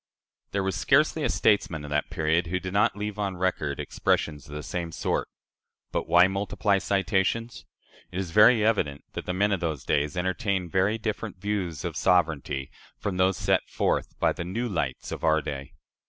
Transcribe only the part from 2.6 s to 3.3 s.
not leave